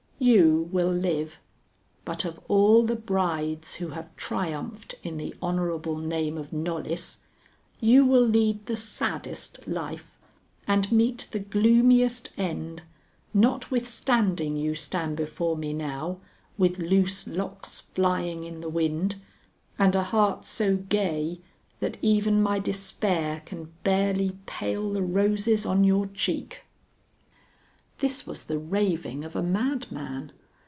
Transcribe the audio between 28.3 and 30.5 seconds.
the raving of a madman.